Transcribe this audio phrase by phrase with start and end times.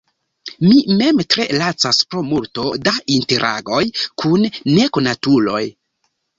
[0.69, 3.85] Mi mem tre lacas pro multo da interagoj
[4.25, 5.65] kun nekonatuloj.